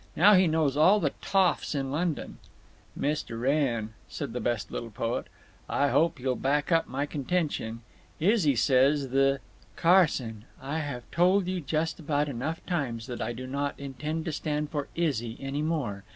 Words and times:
Now 0.15 0.33
he 0.33 0.47
knows 0.47 0.75
all 0.75 0.99
the 0.99 1.11
toffs 1.21 1.75
in 1.75 1.91
London." 1.91 2.39
"Mr. 2.99 3.39
Wrenn," 3.39 3.93
said 4.09 4.33
the 4.33 4.39
best 4.39 4.71
little 4.71 4.89
poet, 4.89 5.27
"I 5.69 5.89
hope 5.89 6.19
you'll 6.19 6.35
back 6.35 6.71
up 6.71 6.87
my 6.87 7.05
contention. 7.05 7.81
Izzy 8.19 8.55
says 8.55 9.09
th—" 9.11 9.41
"Carson, 9.75 10.45
I 10.59 10.79
have 10.79 11.03
told 11.11 11.45
you 11.47 11.61
just 11.61 11.99
about 11.99 12.29
enough 12.29 12.65
times 12.65 13.05
that 13.05 13.21
I 13.21 13.31
do 13.31 13.45
not 13.45 13.79
intend 13.79 14.25
to 14.25 14.31
stand 14.31 14.71
for 14.71 14.87
'Izzy' 14.95 15.37
any 15.39 15.61
more! 15.61 16.03